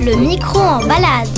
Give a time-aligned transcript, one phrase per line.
[0.00, 1.33] Le micro en balade.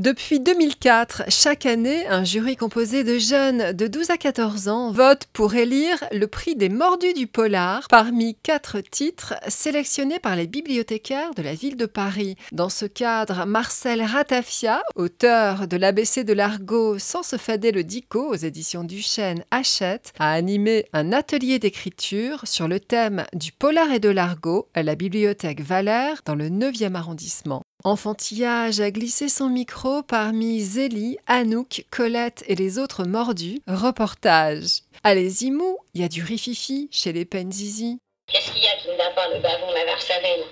[0.00, 5.26] Depuis 2004, chaque année, un jury composé de jeunes de 12 à 14 ans vote
[5.34, 11.34] pour élire le prix des mordus du polar parmi quatre titres sélectionnés par les bibliothécaires
[11.34, 12.36] de la ville de Paris.
[12.50, 18.26] Dans ce cadre, Marcel Ratafia, auteur de l'ABC de l'argot sans se fader le dico
[18.26, 24.00] aux éditions Duchesne Hachette, a animé un atelier d'écriture sur le thème du polar et
[24.00, 27.64] de l'argot à la bibliothèque Valère dans le 9e arrondissement.
[27.82, 33.60] Enfantillage a glissé son micro parmi Zélie, Anouk, Colette et les autres mordus.
[33.66, 34.82] Reportage.
[35.02, 37.98] Allez-y mou, il y a du rififi chez les Penzizi.
[38.26, 40.44] Qu'est-ce qu'il y a qui ne va pas, le bavon, la varsavelle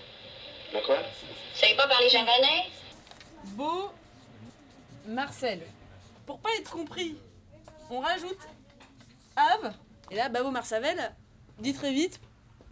[0.73, 0.97] De quoi?
[0.97, 2.65] Vous savez pas parler javanais
[3.49, 3.91] Beau
[5.07, 5.61] Marcel.
[6.25, 7.17] Pour pas être compris,
[7.91, 8.39] on rajoute
[9.37, 9.75] Ave.
[10.11, 11.15] Et là, Bavo Marsavel
[11.59, 12.21] dit très vite,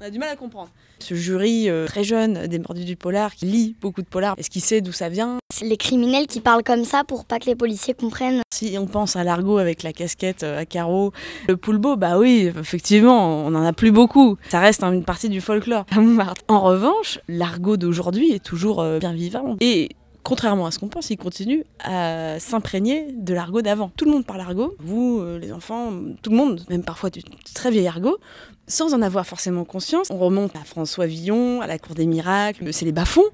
[0.00, 0.70] on a du mal à comprendre.
[0.98, 4.50] Ce jury euh, très jeune des mordus du polar qui lit beaucoup de polar, est-ce
[4.50, 5.38] qu'il sait d'où ça vient?
[5.52, 8.42] C'est les criminels qui parlent comme ça pour pas que les policiers comprennent.
[8.52, 11.12] Si on pense à l'argot avec la casquette euh, à carreaux,
[11.48, 14.36] le poulbeau, bah oui, effectivement, on en a plus beaucoup.
[14.48, 15.86] Ça reste hein, une partie du folklore.
[16.48, 19.56] En revanche, l'argot d'aujourd'hui est toujours euh, bien vivant.
[19.60, 19.90] Et
[20.26, 23.92] contrairement à ce qu'on pense, il continue à s'imprégner de l'argot d'avant.
[23.96, 27.22] Tout le monde parle argot, vous, euh, les enfants, tout le monde, même parfois du
[27.54, 28.18] très vieil argot,
[28.66, 30.08] sans en avoir forcément conscience.
[30.10, 33.30] On remonte à François Villon, à la Cour des Miracles, c'est les bas-fonds.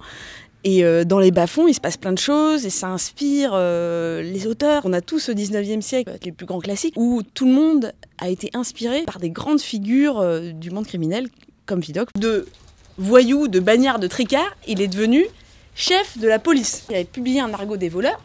[0.65, 4.21] Et euh, dans les bas-fonds, il se passe plein de choses et ça inspire euh,
[4.21, 4.83] les auteurs.
[4.85, 7.93] On a tous au 19e siècle, avec les plus grands classiques, où tout le monde
[8.19, 11.29] a été inspiré par des grandes figures euh, du monde criminel,
[11.65, 12.11] comme Vidocq.
[12.19, 12.47] De
[12.99, 15.27] voyou, de bagnard, de tricard, il est devenu
[15.75, 16.85] chef de la police.
[16.91, 18.21] Il avait publié un argot des voleurs.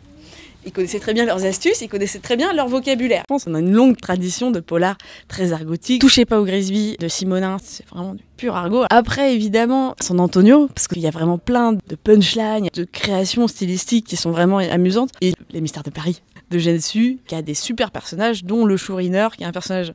[0.65, 3.21] Il connaissait très bien leurs astuces, il connaissait très bien leur vocabulaire.
[3.21, 4.97] Je pense qu'on a une longue tradition de polar
[5.29, 6.01] très argotique.
[6.01, 8.83] Touchez pas au Grisby de Simonin, c'est vraiment du pur argot.
[8.89, 14.07] Après, évidemment, son Antonio, parce qu'il y a vraiment plein de punchlines, de créations stylistiques
[14.07, 15.11] qui sont vraiment amusantes.
[15.21, 16.21] Et Les Mystères de Paris
[16.51, 19.93] de Gensu, qui a des super personnages, dont le chourineur, qui est un personnage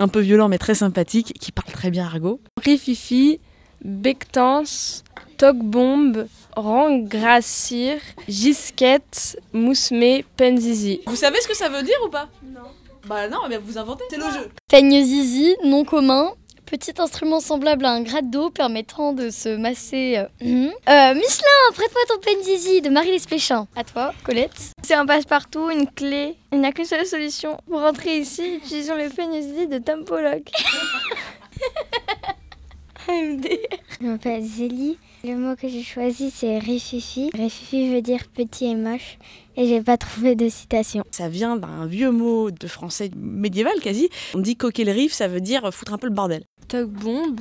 [0.00, 2.40] un peu violent mais très sympathique, qui parle très bien argot.
[2.64, 3.38] Rififi,
[3.84, 5.04] Bectance,
[5.38, 6.26] Togbomb,
[6.56, 11.00] Rangrassir, Gisquette, Mousmé, Penzizi.
[11.06, 12.60] Vous savez ce que ça veut dire ou pas Non.
[13.06, 14.50] Bah non, mais vous inventez, c'est le jeu.
[14.68, 16.32] Peigne zizi, nom commun.
[16.66, 20.18] Petit instrument semblable à un gratte d'eau permettant de se masser.
[20.18, 20.72] euh, mhm.
[20.88, 23.66] Euh, Michelin, prête-moi ton peigne zizi de Marie Lespéchin.
[23.76, 24.72] À toi, Colette.
[24.82, 26.34] C'est un passe-partout, une clé.
[26.52, 27.56] Il n'y a qu'une seule solution.
[27.70, 30.42] Pour rentrer ici, utilisons le peigne zizi de Tom Pollock.
[33.08, 33.46] AMD.
[34.00, 34.98] Je m'appelle Zélie.
[35.28, 37.28] Le mot que j'ai choisi, c'est rififi.
[37.34, 39.18] Rififi veut dire petit et moche.
[39.58, 41.04] Et j'ai pas trouvé de citation.
[41.10, 44.08] Ça vient d'un vieux mot de français médiéval quasi.
[44.34, 46.44] On dit coquer le riff, ça veut dire foutre un peu le bordel.
[46.68, 47.36] Togbomb,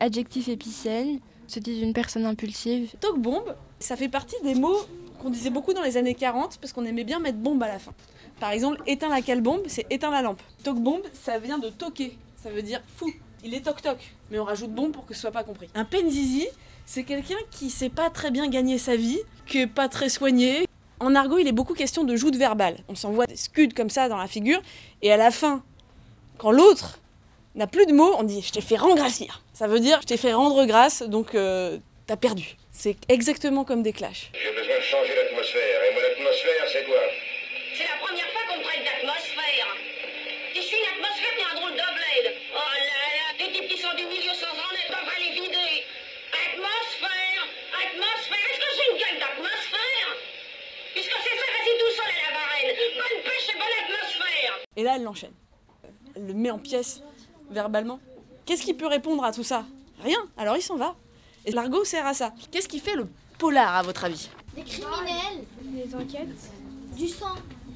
[0.00, 2.92] adjectif épicène, se dit une personne impulsive.
[3.00, 4.80] Toc-bombe, ça fait partie des mots
[5.18, 7.78] qu'on disait beaucoup dans les années 40 parce qu'on aimait bien mettre bombe à la
[7.78, 7.94] fin.
[8.38, 10.42] Par exemple, éteins la cale-bombe, c'est éteins la lampe.
[10.62, 13.10] Toc-bombe, ça vient de toquer, ça veut dire fou.
[13.42, 13.98] Il est toc-toc,
[14.30, 15.68] mais on rajoute bombe pour que ce soit pas compris.
[15.74, 16.46] Un penzizi,
[16.84, 20.66] c'est quelqu'un qui sait pas très bien gagner sa vie, qui est pas très soigné.
[20.98, 22.78] En argot, il est beaucoup question de joute verbale.
[22.88, 24.60] On s'envoie des scuds comme ça dans la figure,
[25.00, 25.62] et à la fin,
[26.36, 26.98] quand l'autre
[27.54, 29.42] n'a plus de mots, on dit je t'ai fait rengrassir.
[29.54, 32.56] Ça veut dire je t'ai fait rendre grâce, donc euh, t'as perdu.
[32.72, 34.30] C'est exactement comme des clashs.
[52.94, 54.58] Bonne pêche et bonne atmosphère.
[54.76, 55.32] Et là, elle l'enchaîne.
[56.16, 57.02] Elle le met en pièces
[57.50, 58.00] verbalement.
[58.46, 59.64] Qu'est-ce qui peut répondre à tout ça?
[60.02, 60.18] Rien.
[60.36, 60.94] Alors il s'en va.
[61.46, 62.32] Et l'argot sert à ça.
[62.50, 63.08] Qu'est-ce qui fait le
[63.38, 64.28] polar, à votre avis?
[64.54, 65.44] Des criminels.
[65.62, 66.28] Des enquêtes
[66.96, 67.34] Du sang.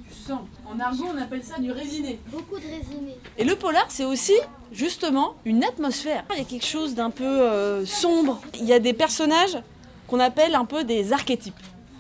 [0.09, 0.47] Du sang.
[0.67, 2.19] En argot, on appelle ça du résiné.
[2.27, 3.17] Beaucoup de résinés.
[3.39, 4.35] Et le polar, c'est aussi,
[4.73, 6.25] justement, une atmosphère.
[6.33, 8.41] Il y a quelque chose d'un peu euh, sombre.
[8.55, 9.59] Il y a des personnages
[10.09, 11.55] qu'on appelle un peu des archétypes.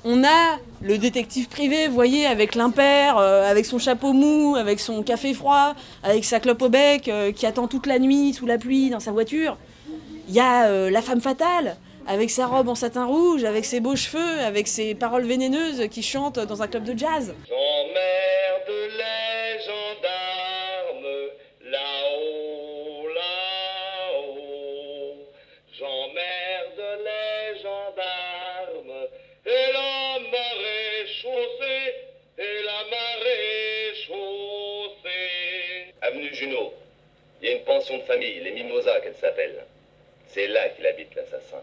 [0.06, 4.78] On a le détective privé, vous voyez, avec l'impair, euh, avec son chapeau mou, avec
[4.78, 8.44] son café froid, avec sa clope au bec, euh, qui attend toute la nuit sous
[8.44, 9.56] la pluie dans sa voiture.
[10.28, 13.80] Il y a euh, la femme fatale, avec sa robe en satin rouge, avec ses
[13.80, 17.34] beaux cheveux, avec ses paroles vénéneuses qui chante dans un club de jazz.
[37.64, 39.64] Pension de famille, les Mimosas qu'elle s'appelle.
[40.28, 41.62] C'est là qu'il habite l'assassin.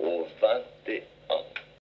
[0.00, 1.00] Au 21.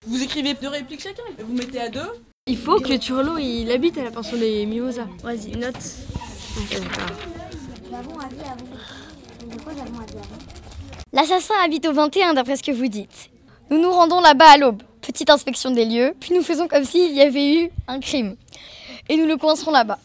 [0.06, 2.22] Vous écrivez deux répliques chacun, vous mettez à deux.
[2.46, 5.08] Il faut que Turlo il habite à la pension des Mimosas.
[5.24, 5.76] Vas-y, note.
[11.14, 13.30] L'assassin habite au 21 d'après ce que vous dites.
[13.70, 14.84] Nous nous rendons là-bas à l'aube.
[15.02, 18.36] Petite inspection des lieux, puis nous faisons comme s'il y avait eu un crime.
[19.10, 20.00] Et nous le coincerons là-bas.